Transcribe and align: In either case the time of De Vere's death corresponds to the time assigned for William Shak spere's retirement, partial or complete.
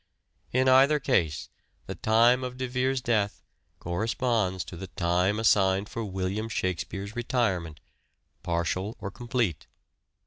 In 0.51 0.67
either 0.67 0.99
case 0.99 1.49
the 1.85 1.93
time 1.93 2.43
of 2.43 2.57
De 2.57 2.67
Vere's 2.67 3.01
death 3.01 3.43
corresponds 3.77 4.63
to 4.65 4.75
the 4.75 4.87
time 4.87 5.37
assigned 5.39 5.89
for 5.89 6.03
William 6.03 6.49
Shak 6.49 6.79
spere's 6.79 7.15
retirement, 7.15 7.79
partial 8.41 8.97
or 8.99 9.11
complete. 9.11 9.67